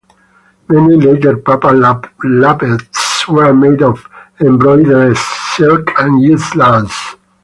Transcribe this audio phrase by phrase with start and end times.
[0.67, 1.75] Many later papal
[2.33, 4.03] lappets were made of
[4.39, 7.13] embroidered silk and used lace.